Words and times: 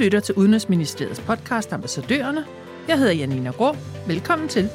lytter 0.00 0.20
til 0.20 0.34
Udenrigsministeriets 0.34 1.20
podcast 1.20 1.72
Ambassadørerne. 1.72 2.44
Jeg 2.88 2.98
hedder 2.98 3.12
Janina 3.12 3.50
Grå. 3.50 3.74
Velkommen 4.06 4.48
til. 4.48 4.68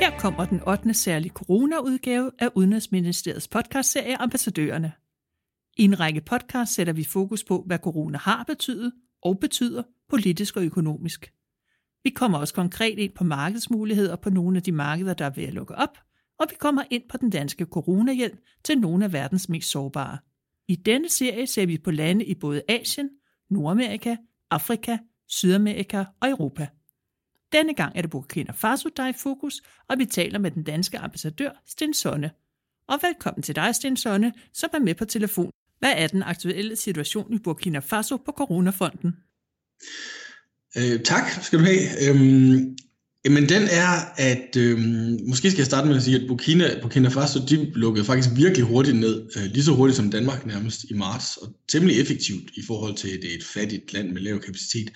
Her 0.00 0.18
kommer 0.18 0.44
den 0.44 0.60
8. 0.68 0.94
særlige 0.94 1.32
corona-udgave 1.32 2.30
af 2.38 2.50
Udenrigsministeriets 2.54 3.48
podcastserie 3.48 4.16
Ambassadørerne. 4.16 4.92
I 5.76 5.84
en 5.84 6.00
række 6.00 6.20
podcast 6.20 6.74
sætter 6.74 6.92
vi 6.92 7.04
fokus 7.04 7.44
på, 7.44 7.62
hvad 7.66 7.78
corona 7.78 8.18
har 8.18 8.44
betydet 8.44 8.92
og 9.22 9.38
betyder 9.40 9.82
politisk 10.08 10.56
og 10.56 10.64
økonomisk. 10.64 11.32
Vi 12.04 12.10
kommer 12.10 12.38
også 12.38 12.54
konkret 12.54 12.98
ind 12.98 13.12
på 13.12 13.24
markedsmuligheder 13.24 14.16
på 14.16 14.30
nogle 14.30 14.56
af 14.56 14.62
de 14.62 14.72
markeder, 14.72 15.14
der 15.14 15.24
er 15.24 15.30
ved 15.30 15.44
at 15.44 15.54
lukke 15.54 15.74
op, 15.74 15.98
og 16.38 16.46
vi 16.50 16.56
kommer 16.60 16.82
ind 16.90 17.02
på 17.10 17.16
den 17.16 17.30
danske 17.30 17.64
coronahjælp 17.64 18.38
til 18.64 18.78
nogle 18.78 19.04
af 19.04 19.12
verdens 19.12 19.48
mest 19.48 19.70
sårbare. 19.70 20.18
I 20.68 20.76
denne 20.76 21.08
serie 21.08 21.46
ser 21.46 21.66
vi 21.66 21.78
på 21.78 21.90
lande 21.90 22.24
i 22.24 22.34
både 22.34 22.62
Asien, 22.68 23.10
Nordamerika, 23.50 24.16
Afrika, 24.50 24.98
Sydamerika 25.28 26.04
og 26.20 26.30
Europa. 26.30 26.66
Denne 27.52 27.74
gang 27.74 27.96
er 27.96 28.02
det 28.02 28.10
Burkina 28.10 28.52
Faso, 28.52 28.88
der 28.96 29.02
er 29.02 29.08
i 29.08 29.12
fokus, 29.12 29.62
og 29.88 29.98
vi 29.98 30.04
taler 30.04 30.38
med 30.38 30.50
den 30.50 30.62
danske 30.62 30.98
ambassadør 30.98 31.50
Sten 31.66 31.94
Sonne. 31.94 32.30
Og 32.88 32.98
velkommen 33.02 33.42
til 33.42 33.56
dig, 33.56 33.74
Sten 33.74 33.96
Sonne, 33.96 34.32
som 34.52 34.70
er 34.74 34.78
med 34.78 34.94
på 34.94 35.04
telefon. 35.04 35.50
Hvad 35.78 35.92
er 35.96 36.06
den 36.06 36.22
aktuelle 36.22 36.76
situation 36.76 37.32
i 37.34 37.38
Burkina 37.38 37.78
Faso 37.78 38.16
på 38.16 38.32
coronafonden? 38.32 39.16
Øh, 40.76 41.02
tak 41.04 41.30
skal 41.42 41.58
du 41.58 41.64
have. 41.64 42.10
Øhm, 42.10 42.76
jamen 43.26 43.48
den 43.48 43.62
er, 43.62 44.12
at 44.16 44.56
øh, 44.56 44.78
måske 45.28 45.50
skal 45.50 45.58
jeg 45.58 45.66
starte 45.66 45.88
med 45.88 45.96
at 45.96 46.02
sige, 46.02 46.16
at 46.16 46.28
Burkina, 46.28 46.80
Burkina 46.82 47.08
Faso 47.08 47.40
de 47.48 47.70
lukkede 47.74 48.04
faktisk 48.04 48.28
virkelig 48.36 48.64
hurtigt 48.66 48.96
ned, 48.96 49.22
øh, 49.36 49.44
lige 49.44 49.64
så 49.64 49.72
hurtigt 49.72 49.96
som 49.96 50.10
Danmark 50.10 50.46
nærmest 50.46 50.84
i 50.90 50.94
marts, 50.94 51.36
og 51.36 51.48
temmelig 51.72 52.00
effektivt 52.00 52.50
i 52.56 52.60
forhold 52.66 52.96
til, 52.96 53.08
at 53.08 53.18
det 53.22 53.30
er 53.30 53.36
et 53.36 53.44
fattigt 53.44 53.92
land 53.92 54.12
med 54.12 54.20
lav 54.20 54.40
kapacitet. 54.40 54.90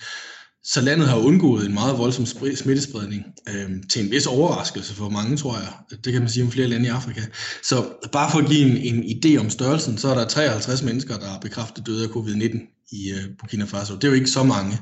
Så 0.63 0.81
landet 0.81 1.07
har 1.07 1.17
undgået 1.17 1.65
en 1.65 1.73
meget 1.73 1.97
voldsom 1.97 2.25
smittespredning 2.55 3.25
øh, 3.49 3.69
til 3.91 4.03
en 4.05 4.11
vis 4.11 4.25
overraskelse 4.25 4.93
for 4.93 5.09
mange, 5.09 5.37
tror 5.37 5.57
jeg. 5.57 5.97
Det 6.05 6.13
kan 6.13 6.21
man 6.21 6.29
sige 6.29 6.43
om 6.43 6.51
flere 6.51 6.67
lande 6.67 6.85
i 6.85 6.89
Afrika. 6.89 7.21
Så 7.63 7.85
bare 8.11 8.31
for 8.31 8.39
at 8.39 8.49
give 8.49 8.61
en, 8.61 8.95
en 8.95 9.03
idé 9.03 9.39
om 9.39 9.49
størrelsen, 9.49 9.97
så 9.97 10.07
er 10.07 10.13
der 10.13 10.27
53 10.27 10.83
mennesker, 10.83 11.17
der 11.17 11.35
er 11.35 11.39
bekræftet 11.39 11.85
døde 11.85 12.03
af 12.03 12.09
covid-19 12.09 12.80
i 12.91 13.11
øh, 13.11 13.23
Burkina 13.39 13.65
Faso. 13.65 13.95
Det 13.95 14.03
er 14.03 14.07
jo 14.07 14.13
ikke 14.13 14.29
så 14.29 14.43
mange. 14.43 14.77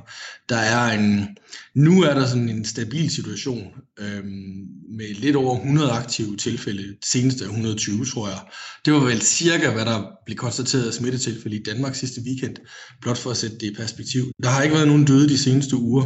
Der 0.50 0.58
er 0.58 1.00
en, 1.00 1.28
nu 1.76 2.04
er 2.04 2.14
der 2.14 2.28
sådan 2.28 2.50
en 2.50 2.66
stabil 2.66 3.10
situation 3.10 3.68
øhm, 4.00 4.66
med 4.98 5.16
lidt 5.16 5.36
over 5.36 5.56
100 5.56 5.92
aktive 5.92 6.38
tilfælde. 6.38 6.84
Det 6.84 7.06
seneste 7.06 7.44
120, 7.44 8.06
tror 8.06 8.28
jeg. 8.28 8.40
Det 8.86 8.94
var 8.94 9.00
vel 9.00 9.22
cirka, 9.22 9.72
hvad 9.72 9.86
der 9.86 10.08
blev 10.26 10.38
konstateret 10.38 10.88
af 10.88 10.94
smittetilfælde 10.94 11.58
i 11.58 11.64
Danmark 11.64 11.96
sidste 11.96 12.22
weekend. 12.22 12.56
Blot 13.02 13.18
for 13.18 13.32
at 13.32 13.38
sætte 13.38 13.58
det 13.58 13.72
i 13.72 13.76
perspektiv. 13.76 14.32
Der 14.44 14.50
har 14.50 14.64
ikke 14.64 14.76
været 14.76 14.88
nogen 14.88 15.06
døde 15.06 15.30
de 15.30 15.38
seneste 15.38 15.76
uger. 15.76 16.06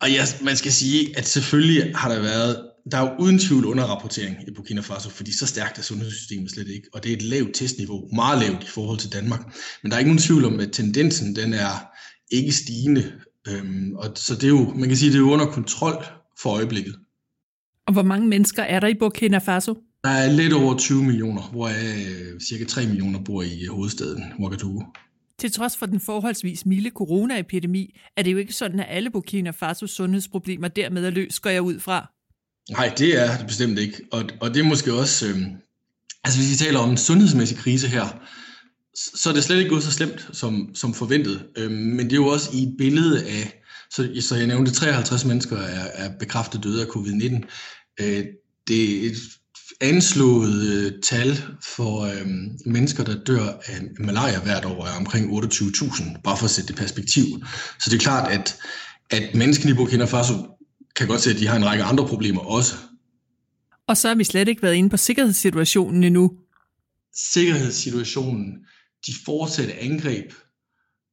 Og 0.00 0.10
ja, 0.10 0.24
man 0.42 0.56
skal 0.56 0.72
sige, 0.72 1.18
at 1.18 1.28
selvfølgelig 1.28 1.96
har 1.96 2.08
der 2.12 2.20
været 2.20 2.62
der 2.90 2.98
er 2.98 3.02
jo 3.02 3.16
uden 3.18 3.38
tvivl 3.38 3.64
underrapportering 3.64 4.36
i 4.48 4.50
Burkina 4.50 4.80
Faso, 4.80 5.10
fordi 5.10 5.32
så 5.32 5.46
stærkt 5.46 5.78
er 5.78 5.82
sundhedssystemet 5.82 6.50
slet 6.50 6.68
ikke, 6.68 6.88
og 6.92 7.04
det 7.04 7.12
er 7.12 7.16
et 7.16 7.22
lavt 7.22 7.54
testniveau, 7.54 8.08
meget 8.14 8.42
lavt 8.42 8.64
i 8.64 8.66
forhold 8.66 8.98
til 8.98 9.12
Danmark. 9.12 9.56
Men 9.82 9.90
der 9.90 9.96
er 9.96 9.98
ikke 9.98 10.10
nogen 10.10 10.22
tvivl 10.22 10.44
om, 10.44 10.60
at 10.60 10.72
tendensen 10.72 11.36
den 11.36 11.54
er 11.54 11.86
ikke 12.30 12.52
stigende, 12.52 13.12
øhm, 13.48 13.94
og 13.96 14.12
så 14.14 14.34
det 14.34 14.44
er 14.44 14.48
jo, 14.48 14.72
man 14.74 14.88
kan 14.88 14.96
sige, 14.96 15.10
det 15.12 15.16
er 15.16 15.20
jo 15.20 15.32
under 15.32 15.46
kontrol 15.46 16.04
for 16.42 16.50
øjeblikket. 16.50 16.94
Og 17.86 17.92
hvor 17.92 18.02
mange 18.02 18.28
mennesker 18.28 18.62
er 18.62 18.80
der 18.80 18.88
i 18.88 18.94
Burkina 18.94 19.38
Faso? 19.38 19.74
Der 20.04 20.10
er 20.10 20.32
lidt 20.32 20.52
over 20.52 20.78
20 20.78 21.04
millioner, 21.04 21.42
hvor 21.42 21.66
øh, 21.66 22.40
cirka 22.40 22.64
3 22.64 22.86
millioner 22.86 23.20
bor 23.24 23.42
i 23.42 23.66
hovedstaden 23.70 24.24
Ouagadougou. 24.38 24.82
Til 25.38 25.52
trods 25.52 25.76
for 25.76 25.86
den 25.86 26.00
forholdsvis 26.00 26.66
milde 26.66 26.90
coronaepidemi, 26.90 27.98
er 28.16 28.22
det 28.22 28.32
jo 28.32 28.36
ikke 28.36 28.52
sådan, 28.52 28.80
at 28.80 28.86
alle 28.88 29.10
Burkina 29.10 29.50
Fasos 29.50 29.90
sundhedsproblemer 29.90 30.68
dermed 30.68 31.06
er 31.06 31.10
løst, 31.10 31.42
går 31.42 31.50
jeg 31.50 31.62
ud 31.62 31.80
fra. 31.80 32.15
Nej, 32.70 32.94
det 32.98 33.22
er 33.22 33.36
det 33.36 33.46
bestemt 33.46 33.78
ikke. 33.78 34.02
Og, 34.12 34.24
og 34.40 34.54
det 34.54 34.60
er 34.60 34.64
måske 34.64 34.92
også... 34.92 35.26
Øh, 35.26 35.36
altså 36.24 36.40
hvis 36.40 36.50
vi 36.50 36.64
taler 36.64 36.78
om 36.78 36.90
en 36.90 36.96
sundhedsmæssig 36.96 37.58
krise 37.58 37.88
her, 37.88 38.20
så 38.94 39.28
er 39.28 39.34
det 39.34 39.44
slet 39.44 39.58
ikke 39.58 39.70
gået 39.70 39.82
så 39.82 39.92
slemt 39.92 40.28
som, 40.32 40.70
som 40.74 40.94
forventet. 40.94 41.46
Øh, 41.56 41.70
men 41.70 42.06
det 42.06 42.12
er 42.12 42.16
jo 42.16 42.26
også 42.26 42.50
i 42.52 42.62
et 42.62 42.74
billede 42.78 43.24
af... 43.24 43.62
Så, 43.90 44.08
så 44.20 44.36
jeg 44.36 44.46
nævnte, 44.46 44.72
53 44.72 45.24
mennesker 45.24 45.56
er, 45.56 45.86
er 45.94 46.10
bekræftet 46.18 46.64
døde 46.64 46.82
af 46.82 46.86
covid-19. 46.86 47.42
Øh, 48.00 48.24
det 48.68 49.06
er 49.06 49.10
et 49.10 49.16
anslået 49.80 50.62
øh, 50.62 50.92
tal 51.02 51.42
for 51.62 52.00
øh, 52.00 52.26
mennesker, 52.66 53.04
der 53.04 53.24
dør 53.24 53.60
af 53.66 53.80
malaria 53.98 54.40
hvert 54.40 54.64
år, 54.64 54.86
er 54.86 54.96
omkring 54.96 55.44
28.000, 55.44 56.20
bare 56.24 56.36
for 56.36 56.44
at 56.44 56.50
sætte 56.50 56.68
det 56.68 56.76
perspektiv. 56.76 57.24
Så 57.80 57.90
det 57.90 57.96
er 57.96 58.00
klart, 58.00 58.32
at, 58.32 58.56
at 59.10 59.34
menneskene 59.34 59.72
i 59.72 59.74
Burkina 59.74 60.04
Faso 60.04 60.55
kan 60.96 61.08
godt 61.08 61.20
se, 61.20 61.30
at 61.30 61.38
de 61.38 61.46
har 61.46 61.56
en 61.56 61.64
række 61.64 61.84
andre 61.84 62.08
problemer 62.08 62.40
også. 62.40 62.74
Og 63.88 63.96
så 63.96 64.08
har 64.08 64.14
vi 64.14 64.24
slet 64.24 64.48
ikke 64.48 64.62
været 64.62 64.74
inde 64.74 64.90
på 64.90 64.96
sikkerhedssituationen 64.96 66.04
endnu. 66.04 66.32
Sikkerhedssituationen, 67.14 68.58
de 69.06 69.12
fortsatte 69.24 69.74
angreb 69.74 70.32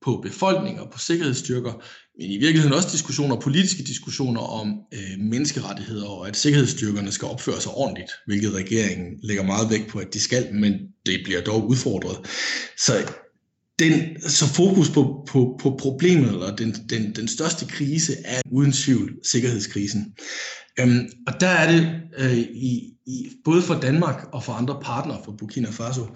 på 0.02 0.20
befolkninger, 0.24 0.86
på 0.92 1.00
sikkerhedsstyrker, 1.00 1.74
men 2.20 2.32
i 2.32 2.38
virkeligheden 2.38 2.74
også 2.74 2.90
diskussioner, 2.92 3.40
politiske 3.40 3.84
diskussioner 3.84 4.42
om 4.42 4.68
øh, 4.94 5.20
menneskerettigheder, 5.20 6.08
og 6.08 6.28
at 6.28 6.38
sikkerhedsstyrkerne 6.38 7.12
skal 7.12 7.28
opføre 7.28 7.62
sig 7.62 7.72
ordentligt, 7.72 8.12
hvilket 8.26 8.54
regeringen 8.54 9.20
lægger 9.24 9.44
meget 9.44 9.70
vægt 9.70 9.88
på, 9.88 10.00
at 10.00 10.14
de 10.14 10.20
skal, 10.20 10.54
men 10.54 10.74
det 11.06 11.22
bliver 11.24 11.42
dog 11.42 11.68
udfordret. 11.68 12.18
Så 12.78 13.14
den, 13.80 14.22
så 14.22 14.46
fokus 14.46 14.90
på, 14.90 15.28
på, 15.32 15.60
på 15.62 15.78
problemet, 15.80 16.30
eller 16.30 16.56
den, 16.56 16.72
den, 16.72 17.16
den 17.16 17.28
største 17.28 17.66
krise, 17.66 18.14
er 18.26 18.42
uden 18.52 18.72
tvivl 18.72 19.20
sikkerhedskrisen. 19.32 20.14
Øhm, 20.80 21.10
og 21.28 21.34
der 21.40 21.48
er 21.48 21.72
det, 21.72 22.02
øh, 22.18 22.38
i, 22.40 22.94
i, 23.08 23.30
både 23.46 23.62
for 23.62 23.74
Danmark 23.74 24.28
og 24.34 24.44
for 24.44 24.54
andre 24.54 24.80
partnere 24.84 25.22
for 25.26 25.32
Burkina 25.32 25.70
Faso, 25.70 26.08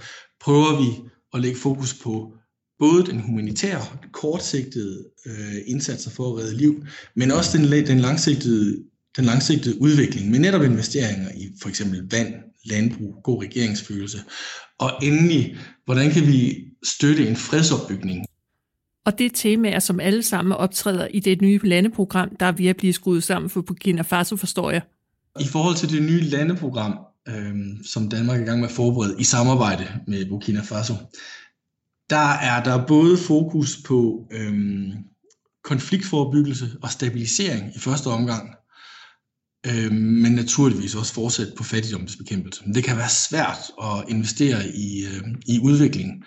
prøver 0.42 0.82
vi 0.82 1.10
at 1.34 1.42
lægge 1.42 1.60
fokus 1.60 1.94
på 1.94 2.34
både 2.80 3.06
den 3.06 3.20
humanitære, 3.20 3.86
kortsigtede 4.14 5.06
øh, 5.26 5.56
indsatser 5.66 6.12
for 6.12 6.30
at 6.30 6.38
redde 6.38 6.58
liv, 6.58 6.84
men 7.16 7.32
også 7.32 7.58
den, 7.58 7.86
den, 7.88 8.00
langsigtede, 8.00 8.84
den 9.18 9.26
langsigtede 9.26 9.82
udvikling 9.82 10.32
med 10.32 10.40
netop 10.40 10.64
investeringer 10.64 11.30
i 11.32 11.50
for 11.62 11.70
eksempel 11.70 12.08
vand, 12.12 12.34
landbrug, 12.66 13.16
god 13.24 13.44
regeringsfølelse. 13.44 14.24
Og 14.80 14.92
endelig, 15.04 15.58
hvordan 15.86 16.12
kan 16.12 16.28
vi 16.28 16.67
støtte 16.96 17.28
en 17.28 17.36
fredsopbygning? 17.36 18.26
Og 19.06 19.18
det 19.18 19.26
er 19.26 19.30
temaer, 19.36 19.80
som 19.80 20.00
alle 20.00 20.24
sammen 20.24 20.52
optræder 20.52 21.08
i 21.08 21.20
det 21.20 21.42
nye 21.42 21.60
landeprogram, 21.64 22.36
der 22.40 22.46
er 22.46 22.52
ved 22.52 22.68
at 22.68 22.78
blive 22.78 22.94
skruet 22.94 23.24
sammen 23.24 23.50
for 23.50 23.62
Burkina 23.62 24.02
Faso, 24.02 24.36
forstår 24.36 24.72
jeg. 24.72 24.82
I 25.40 25.48
forhold 25.48 25.76
til 25.76 25.90
det 25.90 26.04
nye 26.04 26.22
landeprogram, 26.22 27.00
øh, 27.28 27.56
som 27.86 28.10
Danmark 28.10 28.38
er 28.40 28.44
i 28.44 28.46
gang 28.46 28.60
med 28.60 28.68
at 28.68 28.74
forberede 28.76 29.16
i 29.20 29.24
samarbejde 29.24 29.88
med 30.08 30.26
Burkina 30.26 30.62
Faso, 30.62 30.94
der 32.10 32.32
er 32.34 32.64
der 32.64 32.86
både 32.86 33.18
fokus 33.18 33.78
på 33.86 34.28
øh, 34.32 34.90
konfliktforebyggelse 35.64 36.72
og 36.82 36.92
stabilisering 36.92 37.76
i 37.76 37.80
første 37.80 38.08
omgang, 38.08 38.50
øh, 39.68 39.92
men 39.92 40.32
naturligvis 40.32 40.96
også 40.96 41.14
fortsætte 41.14 41.54
på 41.58 41.64
fattigdomsbekæmpelse. 41.64 42.64
Det 42.74 42.84
kan 42.84 42.98
være 42.98 43.10
svært 43.10 43.58
at 43.84 44.04
investere 44.08 44.68
i, 44.68 45.06
øh, 45.06 45.24
i 45.48 45.60
udvikling, 45.60 46.24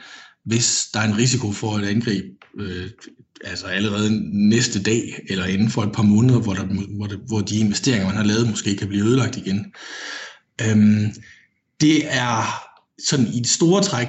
hvis 0.50 0.88
der 0.94 1.00
er 1.00 1.05
en 1.05 1.16
risiko 1.16 1.53
for 1.53 1.77
et 1.77 1.88
angreb 1.88 2.25
øh, 2.61 2.91
altså 3.44 3.66
allerede 3.66 4.11
næste 4.49 4.83
dag 4.83 5.22
eller 5.28 5.44
inden 5.44 5.71
for 5.71 5.83
et 5.83 5.93
par 5.93 6.03
måneder, 6.03 6.41
hvor, 6.41 6.55
der, 6.55 6.65
hvor, 6.97 7.06
der, 7.06 7.16
hvor 7.16 7.41
de 7.41 7.59
investeringer, 7.59 8.06
man 8.06 8.16
har 8.16 8.25
lavet, 8.25 8.50
måske 8.50 8.77
kan 8.77 8.89
blive 8.89 9.05
ødelagt 9.05 9.37
igen. 9.37 9.72
Øhm, 10.62 11.06
det 11.81 12.15
er 12.15 12.62
sådan 13.09 13.27
i 13.27 13.39
et 13.39 13.49
store 13.49 13.83
træk, 13.83 14.09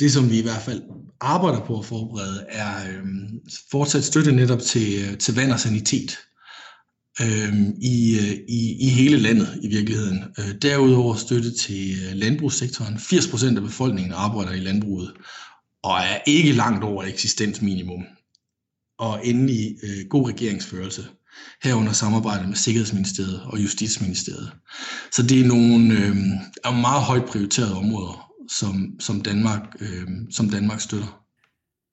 det 0.00 0.12
som 0.12 0.30
vi 0.30 0.38
i 0.38 0.42
hvert 0.42 0.62
fald 0.62 0.82
arbejder 1.20 1.60
på 1.66 1.78
at 1.78 1.86
forberede, 1.86 2.44
er 2.48 2.74
øhm, 2.90 3.28
fortsat 3.70 4.04
støtte 4.04 4.32
netop 4.32 4.60
til, 4.60 5.18
til 5.18 5.34
vand 5.34 5.52
og 5.52 5.60
sanitet 5.60 6.18
øhm, 7.22 7.74
i, 7.82 8.18
øh, 8.20 8.34
i, 8.48 8.76
i 8.80 8.88
hele 8.88 9.18
landet 9.18 9.58
i 9.62 9.68
virkeligheden. 9.68 10.24
Øh, 10.38 10.54
derudover 10.62 11.14
støtte 11.14 11.54
til 11.54 11.90
øh, 11.90 12.16
landbrugssektoren. 12.16 12.94
80% 12.94 13.56
af 13.56 13.62
befolkningen 13.62 14.12
arbejder 14.12 14.52
i 14.52 14.60
landbruget 14.60 15.12
og 15.86 15.98
er 15.98 16.18
ikke 16.26 16.52
langt 16.52 16.84
over 16.84 17.02
eksistensminimum. 17.02 18.04
Og 18.98 19.26
endelig 19.26 19.76
øh, 19.82 20.08
god 20.10 20.28
regeringsførelse 20.28 21.04
herunder 21.62 21.92
samarbejde 21.92 22.46
med 22.46 22.56
Sikkerhedsministeriet 22.56 23.42
og 23.42 23.58
Justitsministeriet. 23.62 24.52
Så 25.12 25.22
det 25.22 25.40
er 25.40 25.46
nogle 25.46 25.94
øh, 25.94 26.16
er 26.64 26.80
meget 26.80 27.02
højt 27.02 27.24
prioriterede 27.24 27.76
områder, 27.76 28.32
som, 28.50 29.00
som, 29.00 29.20
Danmark, 29.20 29.60
øh, 29.80 30.08
som 30.30 30.50
Danmark 30.50 30.80
støtter. 30.80 31.20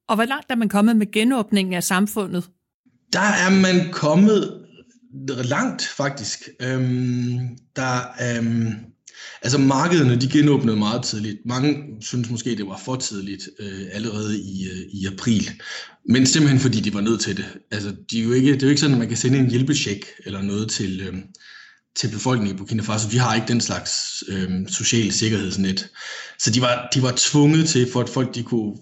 Og 0.08 0.16
hvor 0.16 0.26
langt 0.26 0.52
er 0.52 0.56
man 0.56 0.70
kommet 0.70 0.96
med 0.96 1.12
genåbningen 1.12 1.74
af 1.74 1.84
samfundet? 1.84 2.50
Der 3.14 3.20
er 3.20 3.62
man 3.62 3.92
kommet 3.92 4.66
langt 5.28 5.88
faktisk. 5.88 6.50
Øhm, 6.62 7.58
der, 7.76 8.00
øhm, 8.22 8.93
Altså 9.42 9.58
markederne, 9.58 10.22
de 10.22 10.30
genåbnede 10.30 10.78
meget 10.78 11.04
tidligt. 11.04 11.38
Mange 11.46 11.84
synes 12.02 12.30
måske, 12.30 12.56
det 12.56 12.68
var 12.68 12.82
for 12.86 12.96
tidligt 12.96 13.50
øh, 13.60 13.82
allerede 13.92 14.40
i, 14.40 14.68
øh, 14.72 14.82
i 14.94 15.06
april. 15.06 15.50
Men 16.10 16.26
simpelthen 16.26 16.60
fordi 16.60 16.80
de 16.80 16.94
var 16.94 17.02
nødt 17.02 17.22
til 17.22 17.38
det. 17.38 17.46
Altså, 17.72 17.96
de 18.12 18.20
er 18.20 18.24
jo 18.24 18.32
ikke, 18.32 18.54
det 18.54 18.64
er 18.64 18.68
jo 18.68 18.70
ikke 18.70 18.82
sådan, 18.82 18.94
at 18.94 19.00
man 19.00 19.08
kan 19.08 19.18
sende 19.18 19.40
en 19.40 19.50
hjælpecheck 19.50 20.06
eller 20.26 20.42
noget 20.42 20.70
til, 20.72 21.02
øh, 21.02 21.14
til 21.96 22.08
befolkningen 22.08 22.56
i 22.56 22.58
Burkina 22.58 22.84
Faso. 22.84 23.10
De 23.10 23.20
har 23.20 23.36
ikke 23.36 23.48
den 23.48 23.62
slags 23.62 24.24
øh, 24.28 24.52
social 24.68 25.12
sikkerhedsnet. 25.12 25.90
Så 26.40 26.52
de 26.52 26.62
var, 26.62 26.90
de 26.94 27.02
var 27.02 27.14
tvunget 27.18 27.70
til, 27.70 27.92
for 27.92 28.02
at 28.02 28.10
folk 28.10 28.36
de 28.36 28.44
kunne 28.44 28.76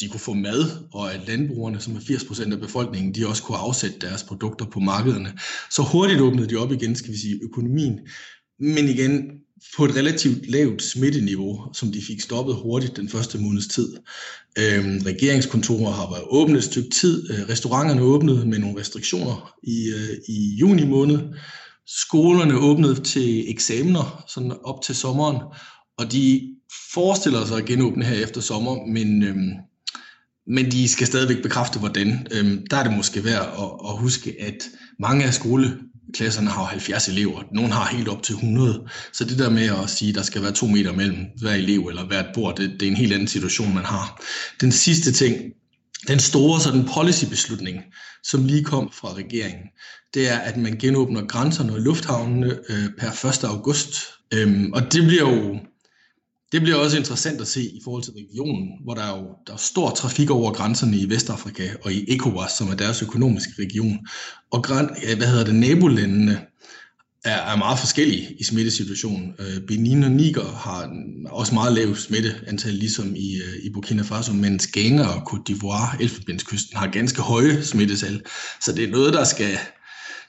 de 0.00 0.08
kunne 0.08 0.20
få 0.20 0.32
mad, 0.34 0.88
og 0.92 1.14
at 1.14 1.28
landbrugerne, 1.28 1.80
som 1.80 1.96
er 1.96 2.00
80% 2.00 2.52
af 2.52 2.60
befolkningen, 2.60 3.14
de 3.14 3.28
også 3.28 3.42
kunne 3.42 3.58
afsætte 3.58 3.98
deres 3.98 4.22
produkter 4.22 4.66
på 4.66 4.80
markederne. 4.80 5.32
Så 5.70 5.82
hurtigt 5.82 6.20
åbnede 6.20 6.48
de 6.48 6.56
op 6.56 6.72
igen, 6.72 6.96
skal 6.96 7.12
vi 7.12 7.18
sige, 7.18 7.40
økonomien. 7.42 8.00
Men 8.60 8.88
igen, 8.88 9.30
på 9.76 9.84
et 9.84 9.96
relativt 9.96 10.50
lavt 10.50 10.82
smitteniveau, 10.82 11.60
som 11.72 11.92
de 11.92 12.02
fik 12.02 12.20
stoppet 12.20 12.54
hurtigt 12.54 12.96
den 12.96 13.08
første 13.08 13.38
måneds 13.38 13.66
tid. 13.66 13.96
Øhm, 14.58 15.00
regeringskontorer 15.06 15.92
har 15.92 16.10
været 16.10 16.24
åbne 16.26 16.58
et 16.58 16.64
stykke 16.64 16.90
tid. 16.90 17.30
Øh, 17.30 17.48
restauranterne 17.48 18.02
åbnede 18.02 18.46
med 18.46 18.58
nogle 18.58 18.80
restriktioner 18.80 19.54
i, 19.62 19.88
øh, 19.88 20.16
i 20.28 20.56
juni 20.60 20.84
måned. 20.84 21.18
Skolerne 21.86 22.58
åbnede 22.58 23.00
til 23.00 23.50
eksamener 23.50 24.24
sådan 24.28 24.52
op 24.64 24.82
til 24.82 24.94
sommeren, 24.94 25.36
og 25.98 26.12
de 26.12 26.54
forestiller 26.94 27.46
sig 27.46 27.58
at 27.58 27.64
genåbne 27.64 28.04
her 28.04 28.24
efter 28.24 28.40
sommer, 28.40 28.86
men 28.86 29.22
øhm, 29.22 29.50
men 30.46 30.70
de 30.70 30.88
skal 30.88 31.06
stadigvæk 31.06 31.42
bekræfte, 31.42 31.78
hvordan. 31.78 32.26
Øhm, 32.30 32.66
der 32.70 32.76
er 32.76 32.82
det 32.82 32.96
måske 32.96 33.24
værd 33.24 33.54
at, 33.58 33.90
at 33.90 33.98
huske, 33.98 34.34
at 34.40 34.64
mange 34.98 35.24
af 35.24 35.34
klasserne 36.14 36.50
har 36.50 36.64
70 36.64 37.08
elever. 37.08 37.42
Nogle 37.52 37.72
har 37.72 37.96
helt 37.96 38.08
op 38.08 38.22
til 38.22 38.32
100. 38.34 38.88
Så 39.12 39.24
det 39.24 39.38
der 39.38 39.50
med 39.50 39.70
at 39.82 39.90
sige, 39.90 40.08
at 40.08 40.14
der 40.14 40.22
skal 40.22 40.42
være 40.42 40.52
to 40.52 40.66
meter 40.66 40.92
mellem 40.92 41.26
hver 41.40 41.54
elev 41.54 41.80
eller 41.80 42.06
hvert 42.06 42.26
bord, 42.34 42.56
det, 42.56 42.70
det 42.80 42.86
er 42.86 42.90
en 42.90 42.96
helt 42.96 43.12
anden 43.12 43.28
situation, 43.28 43.74
man 43.74 43.84
har. 43.84 44.22
Den 44.60 44.72
sidste 44.72 45.12
ting, 45.12 45.52
den 46.08 46.18
store 46.18 46.60
sådan 46.60 46.88
policybeslutning, 46.94 47.82
som 48.22 48.44
lige 48.44 48.64
kom 48.64 48.90
fra 48.92 49.14
regeringen, 49.14 49.66
det 50.14 50.28
er, 50.28 50.38
at 50.38 50.56
man 50.56 50.76
genåbner 50.76 51.26
grænserne 51.26 51.72
og 51.72 51.80
lufthavnene 51.80 52.58
øh, 52.68 52.88
per 52.98 53.26
1. 53.26 53.44
august. 53.44 54.02
Øhm, 54.34 54.72
og 54.72 54.92
det 54.92 55.04
bliver 55.06 55.30
jo 55.30 55.58
det 56.54 56.62
bliver 56.62 56.76
også 56.76 56.98
interessant 56.98 57.40
at 57.40 57.48
se 57.48 57.62
i 57.62 57.80
forhold 57.84 58.02
til 58.02 58.12
regionen, 58.12 58.68
hvor 58.84 58.94
der 58.94 59.02
er 59.02 59.18
jo 59.18 59.26
der 59.46 59.52
er 59.52 59.56
stor 59.56 59.90
trafik 59.90 60.30
over 60.30 60.52
grænserne 60.52 60.96
i 60.96 61.10
Vestafrika 61.10 61.68
og 61.82 61.92
i 61.92 62.04
ECOWAS, 62.08 62.52
som 62.52 62.68
er 62.68 62.74
deres 62.74 63.02
økonomiske 63.02 63.52
region. 63.58 63.98
Og 64.50 64.62
græn, 64.62 64.88
hvad 65.16 65.26
hedder 65.26 65.44
det, 65.44 65.54
nabolandene 65.54 66.40
er, 67.24 67.52
er 67.52 67.56
meget 67.56 67.78
forskellige 67.78 68.36
i 68.38 68.44
smittesituationen. 68.44 69.34
Øh, 69.38 69.66
Benin 69.66 70.04
og 70.04 70.10
Niger 70.10 70.44
har 70.44 70.92
også 71.30 71.54
meget 71.54 71.72
lav 71.72 71.96
smitteantal, 71.96 72.72
ligesom 72.72 73.14
i, 73.16 73.36
øh, 73.36 73.64
i 73.64 73.70
Burkina 73.70 74.02
Faso, 74.02 74.32
mens 74.32 74.68
Ghana 74.72 75.06
og 75.06 75.32
Côte 75.32 75.42
d'Ivoire, 75.50 76.02
Elfenbenskysten, 76.02 76.76
har 76.76 76.86
ganske 76.86 77.22
høje 77.22 77.62
smittetal. 77.62 78.22
Så 78.64 78.72
det 78.72 78.84
er 78.84 78.90
noget, 78.90 79.14
der 79.14 79.24
skal, 79.24 79.58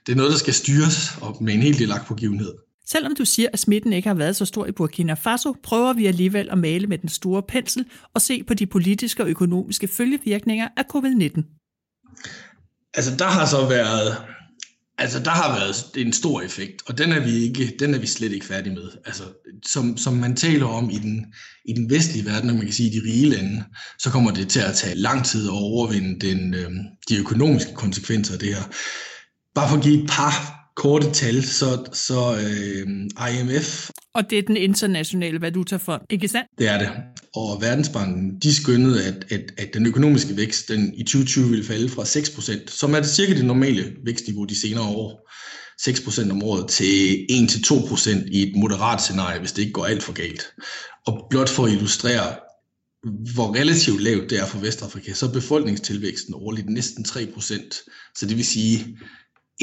det 0.06 0.12
er 0.12 0.16
noget, 0.16 0.32
der 0.32 0.38
skal 0.38 0.54
styres 0.54 1.18
op 1.22 1.42
med 1.42 1.54
en 1.54 1.62
helt 1.62 1.92
på 2.08 2.14
begivenhed. 2.14 2.65
Selvom 2.90 3.16
du 3.16 3.26
siger, 3.26 3.50
at 3.54 3.60
smitten 3.60 3.94
ikke 3.94 4.08
har 4.08 4.16
været 4.16 4.36
så 4.36 4.46
stor 4.46 4.66
i 4.66 4.72
Burkina 4.72 5.14
Faso, 5.14 5.56
prøver 5.64 5.94
vi 5.94 6.06
alligevel 6.06 6.50
at 6.52 6.58
male 6.58 6.88
med 6.88 6.98
den 6.98 7.10
store 7.10 7.44
pensel 7.44 7.86
og 8.14 8.22
se 8.22 8.44
på 8.44 8.54
de 8.54 8.66
politiske 8.66 9.24
og 9.24 9.30
økonomiske 9.30 9.88
følgevirkninger 9.88 10.68
af 10.78 10.84
covid-19. 10.96 11.44
Altså 12.94 13.16
der 13.20 13.26
har 13.26 13.46
så 13.46 13.68
været, 13.68 14.18
altså 14.98 15.20
der 15.20 15.32
har 15.32 15.60
været 15.60 16.06
en 16.08 16.14
stor 16.14 16.42
effekt, 16.42 16.82
og 16.88 16.98
den 16.98 17.12
er 17.12 17.20
vi 17.20 17.32
ikke, 17.32 17.76
den 17.80 17.94
er 17.94 18.00
vi 18.00 18.08
slet 18.08 18.32
ikke 18.32 18.46
færdige 18.46 18.76
med. 18.76 18.90
Altså 19.06 19.24
som, 19.66 19.98
som 19.98 20.14
man 20.14 20.36
taler 20.36 20.66
om 20.66 20.90
i 20.90 20.98
den, 20.98 21.26
i 21.66 21.74
den 21.74 21.90
vestlige 21.90 22.26
verden, 22.26 22.50
og 22.50 22.56
man 22.56 22.66
kan 22.66 22.74
sige 22.74 23.02
de 23.02 23.06
rige 23.06 23.30
lande, 23.30 23.64
så 24.00 24.10
kommer 24.10 24.32
det 24.32 24.50
til 24.50 24.60
at 24.60 24.76
tage 24.76 24.96
lang 24.96 25.26
tid 25.26 25.48
at 25.48 25.54
overvinde 25.54 26.28
den, 26.28 26.54
øh, 26.54 26.72
de 27.10 27.18
økonomiske 27.18 27.74
konsekvenser 27.74 28.34
af 28.34 28.40
det 28.40 28.56
her. 28.56 28.64
Bare 29.56 29.70
for 29.70 29.78
at 29.78 29.84
give 29.84 30.04
et 30.04 30.10
par 30.10 30.65
korte 30.76 31.12
tal, 31.12 31.44
så, 31.44 31.86
så 31.94 32.36
øh, 32.36 32.88
IMF... 33.32 33.90
Og 34.14 34.30
det 34.30 34.38
er 34.38 34.42
den 34.42 34.58
internationale 34.58 35.42
valutafond, 35.42 36.02
ikke 36.10 36.28
sandt? 36.28 36.48
Det 36.58 36.68
er 36.68 36.78
det. 36.78 36.90
Og 37.36 37.62
Verdensbanken, 37.62 38.40
de 38.40 38.56
skyndede, 38.56 39.06
at, 39.06 39.26
at, 39.32 39.42
at 39.58 39.74
den 39.74 39.86
økonomiske 39.86 40.38
vækst 40.38 40.70
den 40.70 40.94
i 40.94 41.04
2020 41.04 41.50
ville 41.50 41.66
falde 41.66 41.90
fra 41.90 42.04
6%, 42.04 42.68
som 42.68 42.94
er 42.94 43.00
det 43.00 43.10
cirka 43.10 43.34
det 43.34 43.46
normale 43.46 43.94
vækstniveau 44.06 44.46
de 44.46 44.60
senere 44.62 44.84
år, 44.84 45.32
6% 45.82 46.32
om 46.32 46.44
året, 46.44 46.70
til 46.70 47.26
1-2% 47.32 48.30
i 48.32 48.50
et 48.50 48.56
moderat 48.56 49.02
scenarie, 49.02 49.40
hvis 49.40 49.52
det 49.52 49.62
ikke 49.62 49.74
går 49.74 49.86
alt 49.86 50.04
for 50.04 50.14
galt. 50.14 50.44
Og 51.08 51.28
blot 51.30 51.50
for 51.50 51.66
at 51.66 51.72
illustrere, 51.72 52.36
hvor 53.34 53.56
relativt 53.56 54.02
lavt 54.02 54.30
det 54.30 54.40
er 54.40 54.46
for 54.46 54.60
Vestafrika, 54.60 55.14
så 55.14 55.26
er 55.26 55.32
befolkningstilvæksten 55.32 56.34
årligt 56.34 56.70
næsten 56.70 57.06
3%. 57.08 58.14
Så 58.16 58.26
det 58.26 58.38
vil 58.38 58.46
sige, 58.46 58.98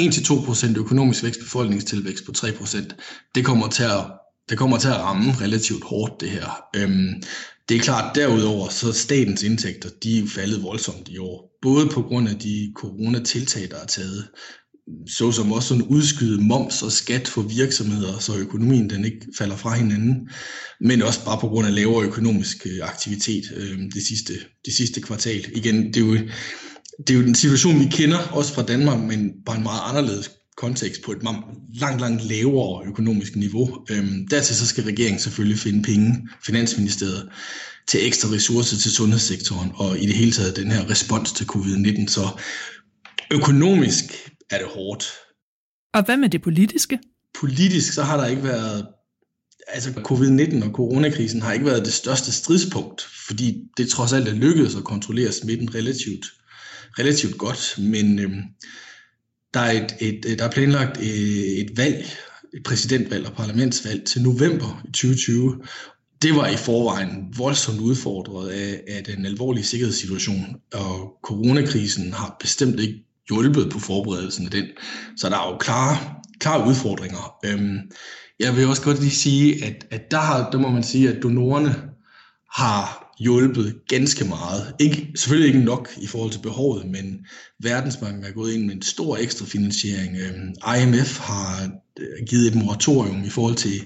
1-2% 0.00 0.78
økonomisk 0.78 1.22
vækst, 1.22 1.40
befolkningstilvækst 1.40 2.24
på 2.24 2.32
3%, 2.36 3.30
det 3.34 3.44
kommer 3.44 3.68
til 3.68 3.82
at, 3.82 4.04
det 4.48 4.58
kommer 4.58 4.78
til 4.78 4.88
at 4.88 4.96
ramme 4.96 5.32
relativt 5.40 5.84
hårdt 5.84 6.20
det 6.20 6.30
her. 6.30 6.64
Øhm, 6.76 7.22
det 7.68 7.76
er 7.76 7.80
klart, 7.80 8.14
derudover 8.14 8.68
så 8.68 8.88
er 8.88 8.92
statens 8.92 9.42
indtægter, 9.42 9.88
de 10.02 10.18
er 10.18 10.26
faldet 10.26 10.62
voldsomt 10.62 11.08
i 11.08 11.18
år. 11.18 11.58
Både 11.62 11.88
på 11.88 12.02
grund 12.02 12.28
af 12.28 12.38
de 12.38 12.72
coronatiltag, 12.76 13.70
der 13.70 13.76
er 13.76 13.86
taget, 13.86 14.28
såsom 15.08 15.52
også 15.52 15.68
sådan 15.68 15.82
udskyde 15.82 16.42
moms 16.42 16.82
og 16.82 16.92
skat 16.92 17.28
for 17.28 17.42
virksomheder, 17.42 18.18
så 18.18 18.36
økonomien 18.36 18.90
den 18.90 19.04
ikke 19.04 19.26
falder 19.38 19.56
fra 19.56 19.74
hinanden, 19.74 20.28
men 20.80 21.02
også 21.02 21.24
bare 21.24 21.40
på 21.40 21.48
grund 21.48 21.66
af 21.66 21.74
lavere 21.74 22.06
økonomisk 22.06 22.66
øh, 22.66 22.88
aktivitet 22.88 23.44
øh, 23.56 23.78
det, 23.94 24.06
sidste, 24.06 24.32
det 24.64 24.74
sidste 24.74 25.00
kvartal. 25.00 25.50
Igen, 25.54 25.86
det 25.86 25.96
er 25.96 26.06
jo 26.06 26.18
det 26.98 27.10
er 27.10 27.18
jo 27.18 27.24
den 27.24 27.34
situation, 27.34 27.80
vi 27.80 27.88
kender, 27.90 28.18
også 28.18 28.54
fra 28.54 28.62
Danmark, 28.62 29.00
men 29.00 29.32
bare 29.46 29.56
en 29.56 29.62
meget 29.62 29.80
anderledes 29.84 30.30
kontekst 30.56 31.02
på 31.02 31.12
et 31.12 31.22
langt, 31.74 32.00
langt 32.00 32.24
lavere 32.24 32.86
økonomisk 32.86 33.36
niveau. 33.36 33.86
Øhm, 33.90 34.26
dertil 34.30 34.56
så 34.56 34.66
skal 34.66 34.84
regeringen 34.84 35.20
selvfølgelig 35.20 35.58
finde 35.58 35.82
penge, 35.82 36.28
Finansministeriet, 36.46 37.28
til 37.88 38.06
ekstra 38.06 38.28
ressourcer 38.28 38.76
til 38.76 38.90
sundhedssektoren, 38.90 39.70
og 39.74 39.98
i 39.98 40.06
det 40.06 40.14
hele 40.14 40.32
taget 40.32 40.56
den 40.56 40.70
her 40.70 40.90
respons 40.90 41.32
til 41.32 41.44
covid-19. 41.44 42.08
Så 42.08 42.40
økonomisk 43.32 44.04
er 44.50 44.58
det 44.58 44.66
hårdt. 44.66 45.04
Og 45.94 46.04
hvad 46.04 46.16
med 46.16 46.28
det 46.28 46.42
politiske? 46.42 46.98
Politisk 47.40 47.92
så 47.92 48.02
har 48.02 48.16
der 48.16 48.26
ikke 48.26 48.42
været 48.44 48.86
altså 49.68 49.90
covid-19 49.90 50.64
og 50.64 50.70
coronakrisen 50.70 51.42
har 51.42 51.52
ikke 51.52 51.66
været 51.66 51.84
det 51.84 51.92
største 51.92 52.32
stridspunkt, 52.32 53.02
fordi 53.26 53.62
det 53.76 53.88
trods 53.88 54.12
alt 54.12 54.28
er 54.28 54.34
lykkedes 54.34 54.74
at 54.74 54.84
kontrollere 54.84 55.32
smitten 55.32 55.74
relativt 55.74 56.26
relativt 56.99 57.39
godt, 57.39 57.75
men 57.79 58.19
øh, 58.19 58.32
der, 59.55 59.61
er 59.61 59.72
et, 59.72 59.96
et, 60.01 60.39
der 60.39 60.44
er 60.44 60.51
planlagt 60.51 60.99
et, 61.01 61.61
et 61.61 61.77
valg, 61.77 62.06
et 62.55 62.63
præsidentvalg 62.65 63.27
og 63.27 63.32
parlamentsvalg 63.32 64.05
til 64.05 64.22
november 64.22 64.82
2020. 64.84 65.63
Det 66.22 66.37
var 66.37 66.49
i 66.49 66.56
forvejen 66.56 67.34
voldsomt 67.37 67.81
udfordret 67.81 68.51
af, 68.51 68.82
af 68.89 69.05
den 69.05 69.27
alvorlige 69.27 69.65
sikkerhedssituation, 69.65 70.56
og 70.72 71.13
coronakrisen 71.22 72.13
har 72.13 72.37
bestemt 72.41 72.81
ikke 72.81 73.05
hjulpet 73.29 73.70
på 73.70 73.79
forberedelsen 73.79 74.44
af 74.44 74.51
den. 74.51 74.67
Så 75.17 75.29
der 75.29 75.37
er 75.37 75.51
jo 75.51 75.58
klare, 75.58 75.99
klare 76.41 76.69
udfordringer. 76.69 77.34
Øhm, 77.44 77.79
jeg 78.41 78.56
vil 78.56 78.67
også 78.67 78.82
godt 78.82 79.01
lige 79.01 79.11
sige, 79.11 79.65
at, 79.65 79.87
at 79.91 80.11
der, 80.11 80.19
har, 80.19 80.51
der 80.51 80.58
må 80.58 80.69
man 80.69 80.82
sige, 80.82 81.08
at 81.08 81.22
donorerne 81.22 81.75
har 82.55 83.01
hjulpet 83.22 83.74
ganske 83.88 84.24
meget. 84.24 84.74
Ikke, 84.81 85.08
selvfølgelig 85.14 85.55
ikke 85.55 85.64
nok 85.64 85.88
i 86.00 86.06
forhold 86.06 86.31
til 86.32 86.38
behovet, 86.38 86.86
men 86.91 87.26
Verdensbanken 87.62 88.24
er 88.24 88.31
gået 88.32 88.52
ind 88.52 88.67
med 88.67 88.74
en 88.74 88.82
stor 88.82 89.17
ekstra 89.17 89.46
finansiering. 89.46 90.17
Øhm, 90.17 90.55
IMF 90.82 91.19
har 91.19 91.70
øh, 91.98 92.26
givet 92.29 92.46
et 92.46 92.55
moratorium 92.55 93.24
i 93.24 93.29
forhold 93.29 93.55
til, 93.55 93.84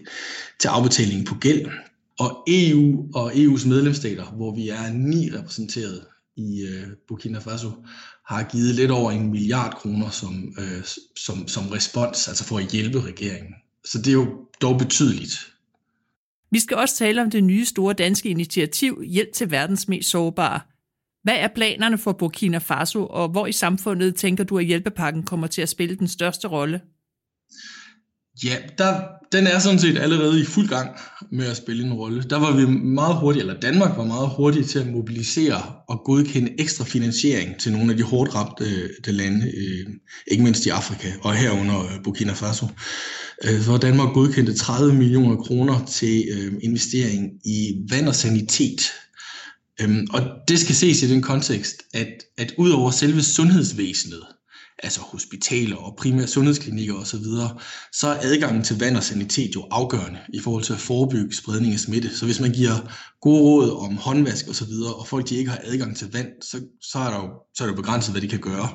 til 0.61 0.69
afbetaling 0.69 1.27
på 1.27 1.35
gæld. 1.35 1.67
Og 2.19 2.45
EU 2.49 3.09
og 3.15 3.33
EU's 3.33 3.69
medlemsstater, 3.69 4.25
hvor 4.25 4.55
vi 4.55 4.69
er 4.69 4.93
ni 4.93 5.31
repræsenteret 5.31 6.01
i 6.37 6.63
øh, 6.63 6.87
Burkina 7.09 7.39
Faso, 7.39 7.71
har 8.27 8.43
givet 8.43 8.75
lidt 8.75 8.91
over 8.91 9.11
en 9.13 9.31
milliard 9.31 9.75
kroner 9.75 10.11
som, 10.11 10.55
øh, 10.59 10.85
som, 11.17 11.49
som 11.49 11.69
respons, 11.69 12.29
altså 12.29 12.45
for 12.45 12.59
at 12.59 12.67
hjælpe 12.67 13.01
regeringen. 13.01 13.55
Så 13.85 13.99
det 13.99 14.09
er 14.09 14.13
jo 14.13 14.27
dog 14.61 14.79
betydeligt. 14.79 15.56
Vi 16.51 16.61
skal 16.61 16.77
også 16.77 16.97
tale 16.97 17.23
om 17.23 17.31
det 17.31 17.45
nye 17.45 17.65
store 17.65 17.95
danske 17.95 18.29
initiativ 18.29 19.03
Hjælp 19.03 19.33
til 19.33 19.51
verdens 19.51 19.89
mest 19.89 20.11
sårbare. 20.11 20.61
Hvad 21.23 21.37
er 21.37 21.49
planerne 21.49 21.99
for 21.99 22.13
Burkina 22.13 22.59
Faso, 22.59 23.07
og 23.07 23.29
hvor 23.29 23.47
i 23.47 23.53
samfundet 23.53 24.15
tænker 24.17 24.45
du, 24.45 24.59
at 24.59 24.65
hjælpepakken 24.65 25.23
kommer 25.23 25.47
til 25.47 25.63
at 25.63 25.69
spille 25.69 25.97
den 25.97 26.09
største 26.09 26.49
rolle? 26.49 26.81
Ja, 28.45 28.57
der, 28.79 29.01
den 29.33 29.47
er 29.47 29.59
sådan 29.59 29.79
set 29.79 29.99
allerede 29.99 30.41
i 30.41 30.45
fuld 30.45 30.69
gang 30.69 30.91
med 31.33 31.47
at 31.47 31.57
spille 31.57 31.85
en 31.85 31.93
rolle. 31.93 32.23
Der 32.23 32.37
var 32.37 32.57
vi 32.57 32.67
meget 32.67 33.17
hurtige, 33.17 33.41
eller 33.41 33.61
Danmark 33.61 33.97
var 33.97 34.05
meget 34.05 34.31
hurtige 34.37 34.65
til 34.65 34.79
at 34.79 34.87
mobilisere 34.87 35.63
og 35.89 36.03
godkende 36.05 36.53
ekstra 36.59 36.85
finansiering 36.85 37.59
til 37.59 37.73
nogle 37.73 37.91
af 37.91 37.97
de 37.97 38.03
hårdt 38.03 38.35
ramte 38.35 38.65
øh, 38.65 38.91
de 39.07 39.13
lande, 39.13 39.47
øh, 39.47 39.87
ikke 40.27 40.45
mindst 40.45 40.67
i 40.67 40.69
Afrika 40.69 41.09
og 41.23 41.35
herunder 41.35 41.85
øh, 41.85 42.03
Burkina 42.05 42.33
Faso. 42.33 42.67
Øh, 43.45 43.63
så 43.63 43.77
Danmark 43.77 44.15
godkendte 44.15 44.55
30 44.55 44.95
millioner 44.95 45.37
kroner 45.37 45.85
til 45.85 46.25
øh, 46.33 46.53
investering 46.63 47.31
i 47.45 47.75
vand 47.91 48.09
og 48.09 48.15
sanitet. 48.15 48.81
Øhm, 49.81 50.07
og 50.11 50.23
det 50.49 50.59
skal 50.59 50.75
ses 50.75 51.03
i 51.03 51.13
den 51.13 51.23
kontekst, 51.23 51.83
at, 51.95 52.13
at 52.39 52.55
ud 52.59 52.71
over 52.71 52.91
selve 52.91 53.23
sundhedsvæsenet, 53.23 54.23
altså 54.83 55.01
hospitaler 55.01 55.77
og 55.77 55.97
primære 55.99 56.27
sundhedsklinikker 56.27 56.95
osv., 56.95 57.25
så 57.93 58.09
er 58.09 58.19
adgangen 58.23 58.65
til 58.65 58.79
vand 58.79 58.97
og 58.97 59.03
sanitet 59.03 59.55
jo 59.55 59.67
afgørende 59.71 60.19
i 60.35 60.41
forhold 60.41 60.65
til 60.65 60.73
at 60.73 60.79
forebygge 60.79 61.37
spredning 61.37 61.73
af 61.73 61.79
smitte. 61.79 62.17
Så 62.17 62.25
hvis 62.25 62.41
man 62.41 62.53
giver 62.53 62.93
gode 63.21 63.43
råd 63.43 63.71
om 63.71 63.97
håndvask 63.97 64.49
osv., 64.49 64.73
og, 64.87 65.01
og 65.01 65.07
folk 65.07 65.29
de 65.29 65.37
ikke 65.37 65.51
har 65.51 65.61
adgang 65.65 65.97
til 65.97 66.13
vand, 66.13 66.29
så, 66.43 66.61
så, 66.81 66.99
er 66.99 67.11
der 67.11 67.17
jo, 67.17 67.31
så 67.55 67.65
er 67.65 67.69
det 67.69 67.77
jo 67.77 67.83
begrænset, 67.83 68.13
hvad 68.13 68.23
de 68.23 68.29
kan 68.29 68.41
gøre. 68.41 68.69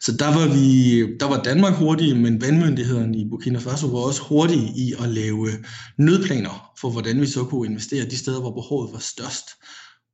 Så 0.00 0.12
der 0.16 0.26
var, 0.26 0.54
vi, 0.54 1.00
der 1.20 1.26
var 1.26 1.42
Danmark 1.42 1.74
hurtige, 1.74 2.14
men 2.14 2.40
vandmyndighederne 2.40 3.18
i 3.18 3.28
Burkina 3.30 3.58
Faso 3.58 3.86
var 3.86 3.98
også 3.98 4.22
hurtige 4.22 4.72
i 4.76 4.94
at 5.02 5.08
lave 5.08 5.48
nødplaner 5.98 6.70
for, 6.80 6.90
hvordan 6.90 7.20
vi 7.20 7.26
så 7.26 7.44
kunne 7.44 7.68
investere 7.68 8.04
de 8.04 8.18
steder, 8.18 8.40
hvor 8.40 8.54
behovet 8.54 8.92
var 8.92 8.98
størst. 8.98 9.46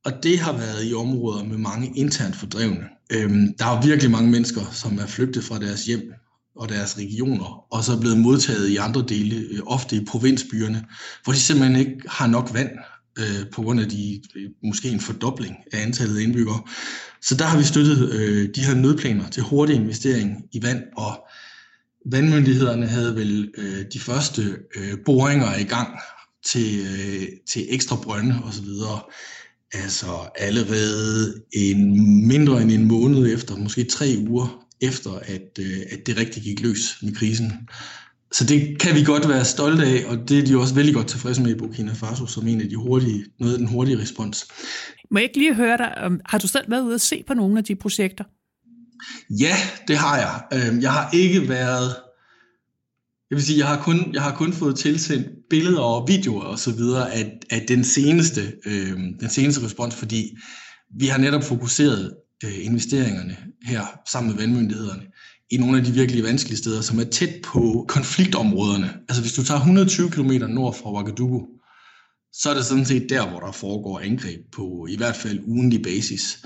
Og 0.05 0.11
det 0.23 0.39
har 0.39 0.57
været 0.57 0.89
i 0.89 0.93
områder 0.93 1.43
med 1.43 1.57
mange 1.57 1.91
internt 1.95 2.35
fordrevne. 2.35 2.85
Øhm, 3.11 3.53
der 3.59 3.65
er 3.65 3.85
virkelig 3.85 4.11
mange 4.11 4.31
mennesker, 4.31 4.61
som 4.71 4.99
er 4.99 5.05
flygtet 5.05 5.43
fra 5.43 5.59
deres 5.59 5.85
hjem 5.85 6.13
og 6.55 6.69
deres 6.69 6.97
regioner, 6.97 7.73
og 7.73 7.83
så 7.83 7.93
er 7.93 7.99
blevet 7.99 8.17
modtaget 8.17 8.67
i 8.67 8.75
andre 8.77 9.05
dele, 9.09 9.35
øh, 9.35 9.59
ofte 9.65 9.95
i 9.95 10.05
provinsbyerne, 10.05 10.85
hvor 11.23 11.33
de 11.33 11.39
simpelthen 11.39 11.79
ikke 11.79 12.01
har 12.07 12.27
nok 12.27 12.53
vand, 12.53 12.69
øh, 13.19 13.49
på 13.53 13.61
grund 13.61 13.79
af 13.79 13.89
de, 13.89 14.21
øh, 14.35 14.49
måske 14.63 14.89
en 14.89 14.99
fordobling 14.99 15.55
af 15.73 15.81
antallet 15.81 16.17
af 16.17 16.21
indbyggere. 16.21 16.61
Så 17.21 17.35
der 17.35 17.45
har 17.45 17.57
vi 17.57 17.63
støttet 17.63 18.13
øh, 18.13 18.49
de 18.55 18.65
her 18.65 18.75
nødplaner 18.75 19.29
til 19.29 19.43
hurtig 19.43 19.75
investering 19.75 20.43
i 20.51 20.63
vand, 20.63 20.83
og 20.97 21.27
vandmyndighederne 22.05 22.87
havde 22.87 23.15
vel 23.15 23.51
øh, 23.57 23.85
de 23.93 23.99
første 23.99 24.57
øh, 24.75 24.97
boringer 25.05 25.57
i 25.57 25.63
gang 25.63 25.87
til, 26.45 26.79
øh, 26.79 27.27
til 27.51 27.65
ekstra 27.69 27.95
brønde 27.95 28.39
osv., 28.43 28.67
Altså 29.73 30.29
allerede 30.35 31.41
en 31.51 31.95
mindre 32.27 32.61
end 32.61 32.71
en 32.71 32.87
måned 32.87 33.33
efter, 33.33 33.55
måske 33.55 33.83
tre 33.83 34.15
uger 34.27 34.65
efter, 34.81 35.11
at, 35.11 35.59
øh, 35.59 35.77
at 35.91 36.07
det 36.07 36.17
rigtig 36.17 36.43
gik 36.43 36.61
løs 36.61 36.97
med 37.01 37.15
krisen. 37.15 37.51
Så 38.31 38.45
det 38.45 38.79
kan 38.79 38.95
vi 38.95 39.03
godt 39.03 39.29
være 39.29 39.45
stolte 39.45 39.85
af, 39.85 40.05
og 40.05 40.29
det 40.29 40.39
er 40.39 40.45
de 40.45 40.57
også 40.57 40.75
vældig 40.75 40.93
godt 40.93 41.07
tilfredse 41.07 41.41
med 41.41 41.55
i 41.55 41.57
Burkina 41.57 41.93
Faso, 41.93 42.25
som 42.25 42.47
en 42.47 42.61
af 42.61 42.69
de 42.69 42.75
hurtige, 42.75 43.25
noget 43.39 43.53
af 43.53 43.59
den 43.59 43.67
hurtige 43.67 44.01
respons. 44.01 44.47
Må 45.11 45.19
jeg 45.19 45.23
ikke 45.23 45.37
lige 45.37 45.55
høre 45.55 45.77
dig, 45.77 46.19
har 46.25 46.37
du 46.37 46.47
selv 46.47 46.71
været 46.71 46.81
ude 46.81 46.95
at 46.95 47.01
se 47.01 47.23
på 47.27 47.33
nogle 47.33 47.57
af 47.57 47.63
de 47.63 47.75
projekter? 47.75 48.23
Ja, 49.29 49.55
det 49.87 49.97
har 49.97 50.17
jeg. 50.17 50.43
Øhm, 50.53 50.81
jeg 50.81 50.91
har 50.91 51.09
ikke 51.13 51.49
været 51.49 51.95
jeg 53.29 53.35
vil 53.35 53.45
sige, 53.45 53.59
jeg 53.59 53.67
har 53.67 53.81
kun, 53.83 54.13
jeg 54.13 54.21
har 54.21 54.35
kun 54.35 54.53
fået 54.53 54.75
tilsendt 54.75 55.27
billeder 55.49 55.81
og 55.81 56.07
videoer 56.07 56.43
og 56.43 56.59
så 56.59 56.71
videre 56.71 57.13
af, 57.13 57.31
af 57.49 57.65
den, 57.67 57.83
seneste, 57.83 58.53
øh, 58.65 58.97
den 59.19 59.29
seneste 59.29 59.65
respons, 59.65 59.95
fordi 59.95 60.37
vi 60.99 61.07
har 61.07 61.17
netop 61.17 61.43
fokuseret 61.43 62.13
øh, 62.43 62.65
investeringerne 62.65 63.37
her 63.63 63.85
sammen 64.11 64.31
med 64.31 64.41
vandmyndighederne 64.41 65.03
i 65.51 65.57
nogle 65.57 65.77
af 65.77 65.83
de 65.83 65.91
virkelig 65.91 66.23
vanskelige 66.23 66.57
steder, 66.57 66.81
som 66.81 66.99
er 66.99 67.03
tæt 67.03 67.41
på 67.43 67.85
konfliktområderne. 67.87 68.93
Altså 69.09 69.21
hvis 69.21 69.33
du 69.33 69.43
tager 69.43 69.59
120 69.59 70.09
km 70.09 70.31
nord 70.31 70.75
fra 70.75 70.89
Ouagadougou, 70.89 71.47
så 72.33 72.49
er 72.49 72.53
det 72.53 72.65
sådan 72.65 72.85
set 72.85 73.09
der, 73.09 73.29
hvor 73.29 73.39
der 73.39 73.51
foregår 73.51 73.99
angreb 73.99 74.39
på 74.51 74.87
i 74.89 74.97
hvert 74.97 75.15
fald 75.15 75.39
ugenlig 75.47 75.81
basis. 75.81 76.45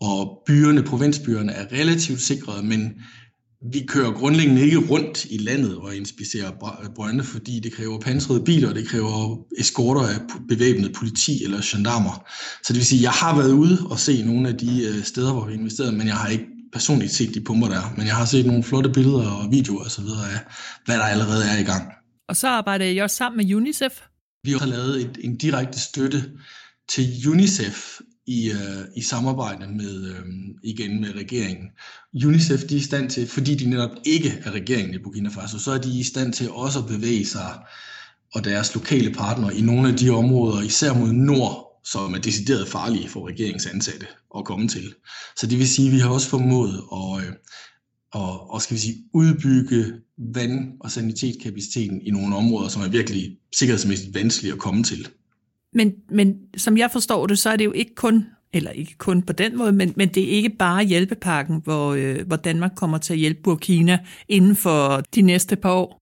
Og 0.00 0.42
byerne, 0.46 0.82
provinsbyerne 0.82 1.52
er 1.52 1.72
relativt 1.72 2.20
sikrede, 2.20 2.62
men 2.62 2.92
vi 3.72 3.84
kører 3.88 4.12
grundlæggende 4.12 4.62
ikke 4.62 4.78
rundt 4.78 5.24
i 5.24 5.38
landet 5.38 5.76
og 5.76 5.96
inspicerer 5.96 6.50
brønde, 6.94 7.24
fordi 7.24 7.60
det 7.60 7.72
kræver 7.72 8.00
pansrede 8.00 8.44
biler, 8.44 8.68
og 8.68 8.74
det 8.74 8.88
kræver 8.88 9.38
eskorter 9.58 10.00
af 10.00 10.20
bevæbnet 10.48 10.92
politi 10.92 11.44
eller 11.44 11.60
gendarmer. 11.62 12.26
Så 12.62 12.72
det 12.72 12.76
vil 12.76 12.86
sige, 12.86 12.98
at 12.98 13.02
jeg 13.02 13.10
har 13.12 13.36
været 13.36 13.52
ude 13.52 13.78
og 13.90 13.98
se 13.98 14.22
nogle 14.22 14.48
af 14.48 14.56
de 14.56 14.84
øh, 14.84 15.04
steder, 15.04 15.32
hvor 15.32 15.46
vi 15.46 15.54
investeret, 15.54 15.94
men 15.94 16.06
jeg 16.06 16.16
har 16.16 16.28
ikke 16.28 16.46
personligt 16.72 17.12
set 17.12 17.34
de 17.34 17.40
pumper 17.40 17.68
der. 17.68 17.94
Men 17.96 18.06
jeg 18.06 18.16
har 18.16 18.24
set 18.24 18.46
nogle 18.46 18.62
flotte 18.62 18.90
billeder 18.90 19.30
og 19.30 19.52
videoer 19.52 19.84
osv. 19.84 20.04
af, 20.04 20.40
hvad 20.84 20.96
der 20.96 21.04
allerede 21.04 21.44
er 21.44 21.58
i 21.58 21.62
gang. 21.62 21.92
Og 22.28 22.36
så 22.36 22.48
arbejder 22.48 22.84
jeg 22.84 23.04
også 23.04 23.16
sammen 23.16 23.36
med 23.36 23.54
UNICEF. 23.54 24.00
Vi 24.44 24.52
har 24.52 24.66
lavet 24.66 25.00
et, 25.00 25.18
en 25.20 25.36
direkte 25.36 25.80
støtte 25.80 26.24
til 26.88 27.28
UNICEF 27.28 28.00
i, 28.30 28.50
øh, 28.50 28.84
i 28.96 29.02
samarbejde 29.02 29.66
med 29.68 30.04
øh, 30.04 30.24
igen 30.62 31.00
med 31.00 31.14
regeringen. 31.14 31.68
UNICEF 32.24 32.60
de 32.60 32.74
er 32.74 32.78
i 32.78 32.82
stand 32.82 33.10
til, 33.10 33.26
fordi 33.26 33.54
de 33.54 33.70
netop 33.70 33.90
ikke 34.04 34.40
er 34.44 34.50
regeringen 34.50 34.94
i 34.94 34.98
Burkina 34.98 35.28
Faso, 35.28 35.58
så 35.58 35.72
er 35.72 35.78
de 35.78 35.98
i 35.98 36.02
stand 36.02 36.32
til 36.32 36.50
også 36.50 36.78
at 36.78 36.86
bevæge 36.86 37.26
sig 37.26 37.58
og 38.34 38.44
deres 38.44 38.74
lokale 38.74 39.12
partnere 39.12 39.56
i 39.56 39.60
nogle 39.60 39.88
af 39.88 39.96
de 39.96 40.10
områder, 40.10 40.62
især 40.62 40.94
mod 40.94 41.12
nord, 41.12 41.80
som 41.84 42.14
er 42.14 42.18
decideret 42.18 42.68
farlige 42.68 43.08
for 43.08 43.28
regeringsansatte 43.28 44.06
at 44.38 44.44
komme 44.44 44.68
til. 44.68 44.94
Så 45.36 45.46
det 45.46 45.58
vil 45.58 45.68
sige, 45.68 45.88
at 45.88 45.94
vi 45.94 45.98
har 45.98 46.08
også 46.08 46.28
formået 46.28 46.82
at, 46.92 47.26
øh, 47.26 47.32
og, 48.12 48.50
og 48.50 48.62
skal 48.62 48.74
vi 48.74 48.80
sige, 48.80 48.96
udbygge 49.14 49.92
vand- 50.34 50.72
og 50.80 50.90
sanitetskapaciteten 50.90 52.00
i 52.02 52.10
nogle 52.10 52.36
områder, 52.36 52.68
som 52.68 52.82
er 52.82 52.88
virkelig 52.88 53.36
sikkerhedsmæssigt 53.56 54.14
vanskelige 54.14 54.52
at 54.52 54.58
komme 54.58 54.82
til. 54.84 55.08
Men, 55.74 55.92
men 56.10 56.34
som 56.56 56.78
jeg 56.78 56.90
forstår 56.90 57.26
det, 57.26 57.38
så 57.38 57.50
er 57.50 57.56
det 57.56 57.64
jo 57.64 57.72
ikke 57.72 57.94
kun, 57.94 58.26
eller 58.52 58.70
ikke 58.70 58.94
kun 58.98 59.22
på 59.22 59.32
den 59.32 59.58
måde, 59.58 59.72
men, 59.72 59.92
men 59.96 60.08
det 60.08 60.22
er 60.22 60.28
ikke 60.28 60.50
bare 60.58 60.84
hjælpepakken, 60.84 61.60
hvor, 61.64 61.94
øh, 61.94 62.26
hvor 62.26 62.36
Danmark 62.36 62.72
kommer 62.76 62.98
til 62.98 63.12
at 63.12 63.18
hjælpe 63.18 63.40
Burkina 63.42 63.98
inden 64.28 64.56
for 64.56 65.02
de 65.14 65.22
næste 65.22 65.56
par 65.56 65.72
år. 65.72 66.00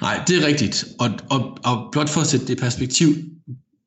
Nej, 0.00 0.24
det 0.28 0.42
er 0.42 0.46
rigtigt. 0.46 0.84
Og, 0.98 1.10
og, 1.30 1.58
og 1.64 1.88
blot 1.92 2.08
for 2.08 2.20
at 2.20 2.26
sætte 2.26 2.46
det 2.46 2.58
perspektiv, 2.58 3.08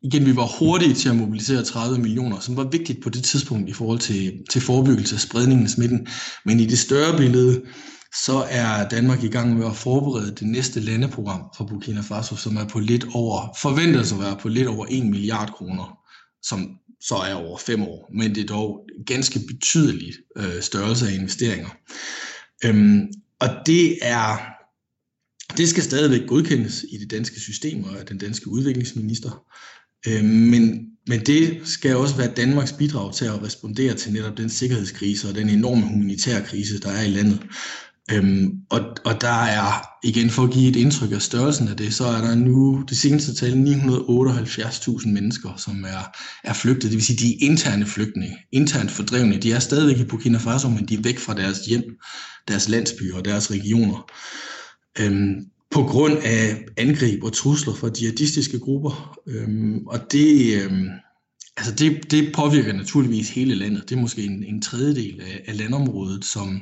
igen, 0.03 0.25
vi 0.25 0.35
var 0.35 0.59
hurtige 0.59 0.93
til 0.93 1.09
at 1.09 1.15
mobilisere 1.15 1.63
30 1.63 1.99
millioner, 1.99 2.39
som 2.39 2.57
var 2.57 2.63
vigtigt 2.63 3.03
på 3.03 3.09
det 3.09 3.23
tidspunkt 3.23 3.69
i 3.69 3.73
forhold 3.73 3.99
til, 3.99 4.33
til 4.49 4.61
forebyggelse 4.61 5.15
af 5.15 5.21
spredningen 5.21 5.65
af 5.65 5.69
smitten. 5.69 6.07
Men 6.45 6.59
i 6.59 6.65
det 6.65 6.79
større 6.79 7.17
billede, 7.17 7.61
så 8.15 8.47
er 8.49 8.89
Danmark 8.89 9.23
i 9.23 9.27
gang 9.27 9.57
med 9.57 9.65
at 9.65 9.75
forberede 9.75 10.35
det 10.35 10.47
næste 10.47 10.79
landeprogram 10.79 11.41
for 11.57 11.65
Burkina 11.65 12.01
Faso, 12.01 12.35
som 12.35 12.57
er 12.57 12.67
på 12.67 12.79
lidt 12.79 13.05
over, 13.13 13.57
forventes 13.61 14.11
at 14.11 14.19
være 14.19 14.37
på 14.41 14.49
lidt 14.49 14.67
over 14.67 14.85
1 14.89 15.05
milliard 15.05 15.51
kroner, 15.53 15.97
som 16.43 16.77
så 17.01 17.15
er 17.15 17.33
over 17.33 17.57
fem 17.57 17.81
år, 17.81 18.09
men 18.13 18.35
det 18.35 18.43
er 18.43 18.47
dog 18.47 18.87
ganske 19.05 19.39
betydeligt 19.47 20.17
øh, 20.37 20.61
størrelse 20.61 21.07
af 21.07 21.13
investeringer. 21.13 21.69
Øhm, 22.65 23.07
og 23.39 23.49
det 23.65 23.97
er 24.01 24.37
det 25.57 25.69
skal 25.69 25.83
stadigvæk 25.83 26.27
godkendes 26.27 26.85
i 26.89 26.97
det 26.97 27.11
danske 27.11 27.39
system 27.39 27.83
og 27.83 27.99
af 27.99 28.05
den 28.05 28.17
danske 28.17 28.47
udviklingsminister. 28.47 29.45
Øhm, 30.07 30.25
men, 30.25 30.87
men 31.07 31.19
det 31.19 31.61
skal 31.63 31.95
også 31.95 32.15
være 32.15 32.33
Danmarks 32.33 32.73
bidrag 32.73 33.13
til 33.15 33.25
at 33.25 33.43
respondere 33.43 33.93
til 33.93 34.13
netop 34.13 34.37
den 34.37 34.49
sikkerhedskrise 34.49 35.29
og 35.29 35.35
den 35.35 35.49
enorme 35.49 35.87
humanitære 35.87 36.41
krise, 36.45 36.79
der 36.79 36.91
er 36.91 37.03
i 37.03 37.09
landet. 37.09 37.39
Øhm, 38.11 38.51
og, 38.69 38.81
og 39.05 39.21
der 39.21 39.43
er, 39.43 39.87
igen 40.03 40.29
for 40.29 40.43
at 40.43 40.51
give 40.51 40.69
et 40.69 40.75
indtryk 40.75 41.11
af 41.11 41.21
størrelsen 41.21 41.67
af 41.67 41.77
det, 41.77 41.93
så 41.93 42.05
er 42.05 42.21
der 42.21 42.35
nu 42.35 42.83
det 42.89 42.97
seneste 42.97 43.35
tal 43.35 43.53
978.000 43.53 45.09
mennesker, 45.09 45.49
som 45.57 45.83
er, 45.83 46.17
er 46.43 46.53
flygtet. 46.53 46.83
Det 46.83 46.93
vil 46.93 47.05
sige, 47.05 47.17
de 47.17 47.33
er 47.33 47.37
interne 47.49 47.85
flygtninge, 47.85 48.37
internt 48.51 48.91
fordrevne. 48.91 49.37
De 49.37 49.51
er 49.51 49.59
stadigvæk 49.59 49.97
i 49.97 50.09
Burkina 50.09 50.37
Faso, 50.37 50.69
men 50.69 50.85
de 50.85 50.93
er 50.93 51.01
væk 51.01 51.19
fra 51.19 51.33
deres 51.33 51.59
hjem, 51.59 51.83
deres 52.47 52.69
landsbyer 52.69 53.15
og 53.17 53.25
deres 53.25 53.51
regioner. 53.51 54.11
Øhm, 54.99 55.35
på 55.71 55.83
grund 55.83 56.17
af 56.23 56.57
angreb 56.77 57.23
og 57.23 57.33
trusler 57.33 57.73
fra 57.73 57.89
jihadistiske 58.01 58.59
grupper. 58.59 59.17
Øhm, 59.27 59.87
og 59.87 59.99
det, 60.11 60.63
øhm, 60.63 60.87
altså 61.57 61.73
det, 61.75 62.11
det 62.11 62.33
påvirker 62.35 62.73
naturligvis 62.73 63.29
hele 63.29 63.55
landet. 63.55 63.89
Det 63.89 63.95
er 63.95 64.01
måske 64.01 64.23
en, 64.23 64.43
en 64.43 64.61
tredjedel 64.61 65.21
af, 65.21 65.41
af 65.47 65.57
landområdet, 65.57 66.25
som, 66.25 66.61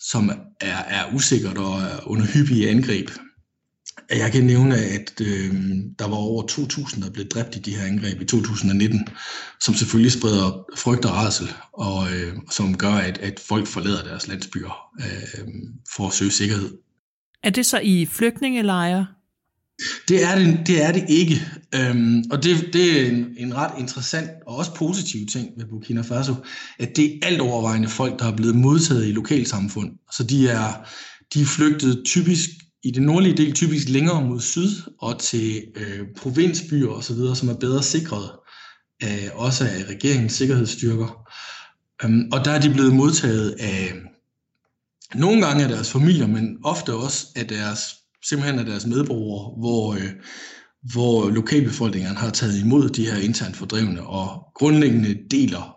som 0.00 0.30
er, 0.60 0.76
er 0.76 1.14
usikkert 1.14 1.58
og 1.58 1.80
er 1.80 2.08
under 2.10 2.26
hyppige 2.26 2.68
angreb. 2.70 3.10
Jeg 4.10 4.32
kan 4.32 4.44
nævne, 4.44 4.76
at 4.76 5.20
øh, 5.20 5.54
der 5.98 6.08
var 6.08 6.16
over 6.16 6.42
2.000, 6.42 7.04
der 7.04 7.10
blev 7.10 7.26
dræbt 7.26 7.56
i 7.56 7.58
de 7.58 7.76
her 7.76 7.86
angreb 7.86 8.20
i 8.20 8.24
2019, 8.24 9.08
som 9.60 9.74
selvfølgelig 9.74 10.12
spreder 10.12 10.64
frygt 10.76 11.04
og 11.04 11.12
rædsel, 11.12 11.48
og 11.72 12.12
øh, 12.12 12.36
som 12.50 12.76
gør, 12.76 12.92
at, 12.92 13.18
at 13.18 13.40
folk 13.40 13.66
forlader 13.66 14.04
deres 14.04 14.28
landsbyer 14.28 14.90
øh, 15.00 15.48
for 15.96 16.06
at 16.06 16.12
søge 16.12 16.30
sikkerhed. 16.30 16.70
Er 17.42 17.50
det 17.50 17.66
så 17.66 17.80
i 17.82 18.06
flygtningelejre? 18.06 19.06
Det 20.08 20.24
er 20.24 20.34
det, 20.38 20.60
det, 20.66 20.82
er 20.82 20.92
det 20.92 21.04
ikke. 21.08 21.46
Øhm, 21.74 22.24
og 22.30 22.42
det, 22.42 22.70
det 22.72 23.00
er 23.00 23.10
en, 23.10 23.26
en 23.38 23.56
ret 23.56 23.72
interessant 23.78 24.30
og 24.46 24.56
også 24.56 24.74
positiv 24.74 25.26
ting 25.26 25.50
ved 25.56 25.66
Burkina 25.66 26.00
Faso, 26.00 26.34
at 26.78 26.96
det 26.96 27.04
er 27.04 27.26
alt 27.26 27.40
overvejende 27.40 27.88
folk, 27.88 28.18
der 28.18 28.24
er 28.24 28.36
blevet 28.36 28.56
modtaget 28.56 29.08
i 29.08 29.12
lokalsamfund. 29.12 29.90
Så 30.12 30.22
de 30.22 30.48
er, 30.48 30.72
de 31.34 31.40
er 31.40 31.46
flygtet 31.46 32.02
typisk 32.04 32.50
i 32.84 32.90
den 32.90 33.02
nordlige 33.02 33.36
del 33.36 33.52
typisk 33.52 33.88
længere 33.88 34.26
mod 34.26 34.40
syd 34.40 34.70
og 35.00 35.18
til 35.18 35.62
øh, 35.76 36.06
provinsbyer 36.16 36.88
osv., 36.88 37.16
som 37.34 37.48
er 37.48 37.54
bedre 37.54 37.82
sikret 37.82 38.30
af, 39.02 39.30
også 39.34 39.64
af 39.64 39.84
regeringens 39.88 40.32
sikkerhedsstyrker. 40.32 41.28
Øhm, 42.04 42.28
og 42.32 42.44
der 42.44 42.50
er 42.50 42.60
de 42.60 42.70
blevet 42.70 42.94
modtaget 42.94 43.50
af 43.50 43.92
nogle 45.14 45.46
gange 45.46 45.62
af 45.62 45.68
deres 45.68 45.90
familier, 45.90 46.26
men 46.26 46.56
ofte 46.64 46.94
også 46.94 47.26
af 47.36 47.46
deres, 47.46 47.99
simpelthen 48.28 48.58
af 48.58 48.64
deres 48.64 48.86
medborgere, 48.86 49.54
hvor, 49.58 49.94
øh, 49.94 50.12
hvor 50.92 51.30
lokalbefolkningen 51.30 52.16
har 52.16 52.30
taget 52.30 52.60
imod 52.60 52.88
de 52.88 53.06
her 53.06 53.16
internt 53.16 53.56
fordrevne 53.56 54.06
og 54.06 54.42
grundlæggende 54.54 55.18
deler 55.30 55.76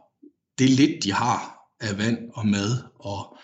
det 0.58 0.70
lidt, 0.70 1.04
de 1.04 1.14
har 1.14 1.54
af 1.82 1.98
vand 1.98 2.18
og 2.34 2.48
mad 2.48 2.78
og 3.00 3.38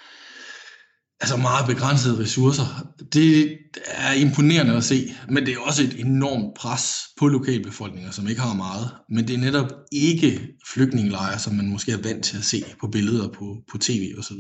altså 1.22 1.38
meget 1.38 1.68
begrænsede 1.68 2.20
ressourcer. 2.20 2.88
Det 3.14 3.58
er 3.86 4.12
imponerende 4.12 4.76
at 4.76 4.84
se, 4.84 5.14
men 5.30 5.46
det 5.46 5.54
er 5.54 5.60
også 5.60 5.84
et 5.84 6.00
enormt 6.00 6.56
pres 6.58 6.94
på 7.18 7.28
lokalbefolkninger, 7.28 8.12
som 8.12 8.28
ikke 8.28 8.42
har 8.42 8.54
meget. 8.54 8.90
Men 9.10 9.28
det 9.28 9.34
er 9.34 9.40
netop 9.40 9.72
ikke 9.92 10.48
flygtningelejre, 10.74 11.40
som 11.40 11.54
man 11.54 11.70
måske 11.70 11.92
er 11.92 12.02
vant 12.02 12.26
til 12.26 12.38
at 12.38 12.44
se 12.44 12.64
på 12.82 12.88
billeder 12.88 13.28
på, 13.28 13.58
på 13.72 13.78
tv 13.78 14.14
osv. 14.18 14.38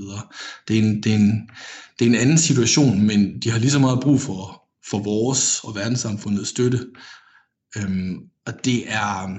Det, 0.67 0.77
er 0.77 0.81
en, 0.81 1.03
det, 1.03 1.11
er 1.11 1.15
en, 1.15 1.49
det 1.99 2.05
er 2.05 2.09
en 2.09 2.15
anden 2.15 2.37
situation, 2.37 3.01
men 3.01 3.41
de 3.41 3.49
har 3.49 3.59
lige 3.59 3.71
så 3.71 3.79
meget 3.79 3.99
brug 3.99 4.21
for, 4.21 4.61
for 4.89 4.99
vores 4.99 5.59
og 5.63 5.75
verdenssamfundets 5.75 6.49
støtte. 6.49 6.85
Øhm, 7.77 8.17
og 8.45 8.53
det 8.65 8.83
er, 8.87 9.29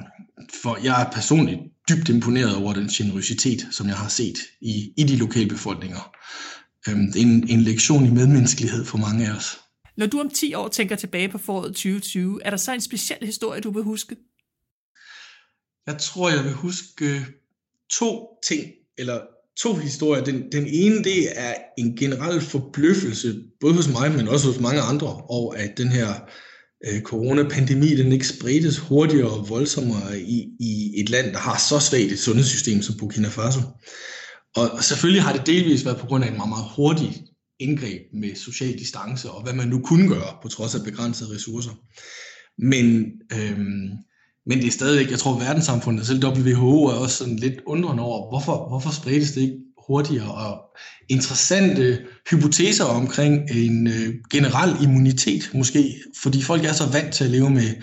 for 0.62 0.78
jeg 0.84 1.02
er 1.02 1.10
personligt 1.10 1.60
dybt 1.88 2.08
imponeret 2.08 2.56
over 2.56 2.72
den 2.72 2.88
generøsitet, 2.88 3.68
som 3.70 3.86
jeg 3.86 3.96
har 3.96 4.08
set 4.08 4.38
i, 4.60 4.92
i 4.96 5.04
de 5.04 5.16
lokalbefolkninger 5.16 5.96
befolkninger 5.96 6.20
en, 6.86 7.48
en 7.48 7.60
lektion 7.60 8.06
i 8.06 8.10
medmenneskelighed 8.10 8.84
for 8.84 8.98
mange 8.98 9.28
af 9.28 9.36
os. 9.36 9.58
Når 9.96 10.06
du 10.06 10.20
om 10.20 10.30
10 10.30 10.54
år 10.54 10.68
tænker 10.68 10.96
tilbage 10.96 11.28
på 11.28 11.38
foråret 11.38 11.68
2020, 11.68 12.40
er 12.44 12.50
der 12.50 12.56
så 12.56 12.72
en 12.72 12.80
speciel 12.80 13.18
historie, 13.22 13.60
du 13.60 13.70
vil 13.70 13.82
huske? 13.82 14.16
Jeg 15.86 15.98
tror, 15.98 16.30
jeg 16.30 16.44
vil 16.44 16.52
huske 16.52 17.26
to 17.90 18.28
ting, 18.48 18.66
eller 18.98 19.20
to 19.58 19.74
historier. 19.74 20.24
Den, 20.24 20.52
den 20.52 20.66
ene, 20.66 21.04
det 21.04 21.38
er 21.40 21.54
en 21.78 21.96
generel 21.96 22.40
forbløffelse, 22.40 23.42
både 23.60 23.74
hos 23.74 23.88
mig, 23.88 24.12
men 24.12 24.28
også 24.28 24.46
hos 24.46 24.60
mange 24.60 24.80
andre, 24.80 25.22
over 25.28 25.54
at 25.54 25.78
den 25.78 25.88
her 25.88 26.14
øh, 26.86 27.02
coronapandemi, 27.02 27.96
den 27.96 28.12
ikke 28.12 28.28
spredtes 28.28 28.78
hurtigere 28.78 29.30
og 29.30 29.48
voldsommere 29.48 30.20
i, 30.20 30.48
i 30.60 31.00
et 31.00 31.10
land, 31.10 31.32
der 31.32 31.38
har 31.38 31.58
så 31.58 31.80
svagt 31.80 32.12
et 32.12 32.18
sundhedssystem 32.18 32.82
som 32.82 32.96
Burkina 32.98 33.28
Faso. 33.28 33.60
Og 34.56 34.84
selvfølgelig 34.84 35.22
har 35.22 35.32
det 35.32 35.46
delvis 35.46 35.84
været 35.84 35.98
på 35.98 36.06
grund 36.06 36.24
af 36.24 36.28
en 36.28 36.36
meget, 36.36 36.48
meget 36.48 36.64
hurtig 36.76 37.22
indgreb 37.60 38.00
med 38.12 38.34
social 38.34 38.78
distance, 38.78 39.30
og 39.30 39.42
hvad 39.42 39.52
man 39.52 39.68
nu 39.68 39.80
kunne 39.80 40.08
gøre, 40.08 40.36
på 40.42 40.48
trods 40.48 40.74
af 40.74 40.84
begrænsede 40.84 41.34
ressourcer. 41.34 41.70
Men, 42.58 43.04
øhm, 43.32 43.90
men 44.46 44.58
det 44.58 44.66
er 44.66 44.70
stadigvæk, 44.70 45.10
jeg 45.10 45.18
tror 45.18 45.38
verdenssamfundet, 45.38 46.06
selv 46.06 46.24
WHO 46.24 46.84
er 46.84 46.94
også 46.94 47.16
sådan 47.16 47.36
lidt 47.36 47.60
undrende 47.66 48.02
over, 48.02 48.28
hvorfor, 48.28 48.68
hvorfor 48.68 48.90
spredes 48.90 49.32
det 49.32 49.40
ikke 49.40 49.56
hurtigere, 49.86 50.34
og 50.34 50.60
interessante 51.08 52.06
hypoteser 52.30 52.84
omkring 52.84 53.50
en 53.50 53.86
øh, 53.86 54.14
generel 54.30 54.82
immunitet 54.82 55.50
måske, 55.54 55.94
fordi 56.22 56.42
folk 56.42 56.64
er 56.64 56.72
så 56.72 56.86
vant 56.86 57.14
til 57.14 57.24
at 57.24 57.30
leve 57.30 57.50
med 57.50 57.74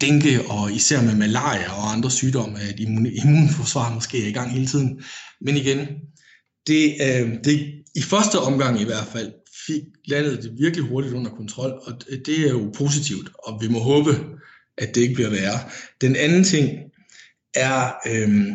dengue 0.00 0.50
og 0.50 0.72
især 0.72 1.02
med 1.02 1.14
malaria 1.14 1.72
og 1.72 1.92
andre 1.92 2.10
sygdomme, 2.10 2.60
at 2.60 2.80
immunforsvaret 2.80 3.94
måske 3.94 4.24
er 4.24 4.28
i 4.28 4.32
gang 4.32 4.50
hele 4.50 4.66
tiden. 4.66 5.02
Men 5.40 5.56
igen, 5.56 5.78
det, 6.66 6.96
øh, 7.00 7.44
det 7.44 7.84
i 7.94 8.02
første 8.02 8.38
omgang 8.38 8.80
i 8.80 8.84
hvert 8.84 9.08
fald 9.12 9.32
fik 9.66 9.82
landet 10.06 10.42
det 10.42 10.52
virkelig 10.58 10.88
hurtigt 10.88 11.14
under 11.14 11.30
kontrol, 11.30 11.72
og 11.86 12.02
det 12.26 12.38
er 12.38 12.50
jo 12.50 12.72
positivt, 12.76 13.30
og 13.38 13.62
vi 13.62 13.68
må 13.68 13.78
håbe, 13.78 14.10
at 14.78 14.94
det 14.94 15.00
ikke 15.00 15.14
bliver 15.14 15.30
værre. 15.30 15.58
Den 16.00 16.16
anden 16.16 16.44
ting 16.44 16.78
er, 17.54 17.92
øh, 18.06 18.46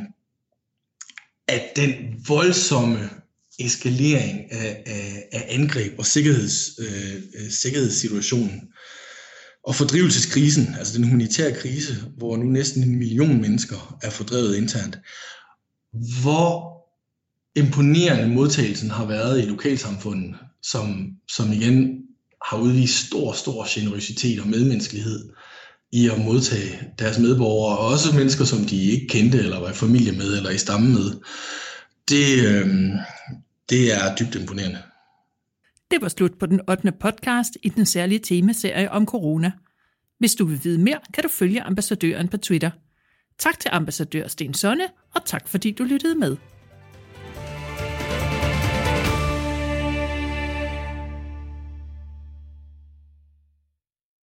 at 1.47 1.63
den 1.75 1.91
voldsomme 2.27 3.09
eskalering 3.59 4.51
af, 4.51 4.83
af, 4.85 5.27
af 5.31 5.45
angreb 5.49 5.99
og 5.99 6.05
sikkerheds, 6.05 6.69
øh, 6.79 7.15
øh 7.15 7.51
sikkerhedssituationen 7.51 8.61
og 9.69 9.75
fordrivelseskrisen, 9.75 10.75
altså 10.79 10.97
den 10.97 11.03
humanitære 11.03 11.53
krise, 11.53 11.95
hvor 12.17 12.37
nu 12.37 12.43
næsten 12.43 12.83
en 12.83 12.95
million 12.95 13.41
mennesker 13.41 13.97
er 14.01 14.09
fordrevet 14.09 14.55
internt, 14.55 14.97
hvor 16.21 16.79
imponerende 17.55 18.35
modtagelsen 18.35 18.89
har 18.89 19.05
været 19.05 19.39
i 19.39 19.45
lokalsamfundet, 19.45 20.35
som, 20.63 21.07
som 21.31 21.51
igen 21.51 22.01
har 22.45 22.57
udvist 22.57 23.07
stor, 23.07 23.33
stor 23.33 23.65
generøsitet 23.69 24.39
og 24.39 24.47
medmenneskelighed 24.47 25.29
i 25.91 26.09
at 26.09 26.19
modtage 26.25 26.79
deres 26.99 27.19
medborgere, 27.19 27.77
og 27.77 27.87
også 27.87 28.15
mennesker, 28.15 28.45
som 28.45 28.59
de 28.59 28.83
ikke 28.83 29.07
kendte, 29.07 29.37
eller 29.37 29.59
var 29.59 29.69
i 29.69 29.73
familie 29.73 30.11
med, 30.11 30.37
eller 30.37 30.49
i 30.49 30.57
stamme 30.57 30.89
med. 30.89 31.11
Det, 32.09 32.45
øh, 32.47 32.89
det 33.69 33.93
er 33.93 34.15
dybt 34.15 34.35
imponerende. 34.35 34.77
Det 35.91 36.01
var 36.01 36.07
slut 36.07 36.31
på 36.39 36.45
den 36.45 36.61
8. 36.69 36.91
podcast 36.91 37.57
i 37.63 37.69
den 37.69 37.85
særlige 37.85 38.19
temaserie 38.19 38.91
om 38.91 39.05
corona. 39.05 39.51
Hvis 40.19 40.35
du 40.35 40.45
vil 40.45 40.63
vide 40.63 40.77
mere, 40.77 40.99
kan 41.13 41.23
du 41.23 41.29
følge 41.29 41.61
ambassadøren 41.61 42.27
på 42.27 42.37
Twitter. 42.37 42.71
Tak 43.39 43.59
til 43.59 43.69
ambassadør 43.73 44.27
Sten 44.27 44.53
Sonne, 44.53 44.83
og 45.15 45.25
tak 45.25 45.47
fordi 45.47 45.71
du 45.71 45.83
lyttede 45.83 46.15
med. 46.15 46.37